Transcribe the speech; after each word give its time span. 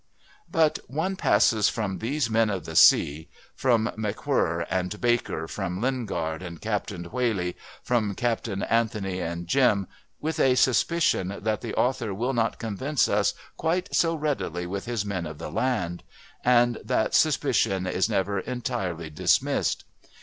'"But 0.59 0.79
one 0.87 1.15
passes 1.15 1.69
from 1.69 1.99
these 1.99 2.27
men 2.27 2.49
of 2.49 2.65
the 2.65 2.75
sea 2.75 3.29
from 3.53 3.89
McWhirr 3.95 4.65
and 4.67 4.99
Baker, 4.99 5.47
from 5.47 5.79
Lingard 5.79 6.41
and 6.41 6.59
Captain 6.59 7.03
Whalley, 7.05 7.55
from 7.83 8.15
Captain 8.15 8.63
Anthony 8.63 9.19
and 9.19 9.45
Jim, 9.45 9.85
with 10.19 10.39
a 10.39 10.55
suspicion 10.55 11.37
that 11.41 11.61
the 11.61 11.75
author 11.75 12.15
will 12.15 12.33
not 12.33 12.57
convince 12.57 13.07
us 13.07 13.35
quite 13.57 13.93
so 13.93 14.15
readily 14.15 14.65
with 14.65 14.85
his 14.85 15.05
men 15.05 15.27
of 15.27 15.37
the 15.37 15.51
land 15.51 16.01
and 16.43 16.79
that 16.83 17.13
suspicion 17.13 17.85
is 17.85 18.09
never 18.09 18.39
entirely 18.39 19.11
dismissed. 19.11 19.85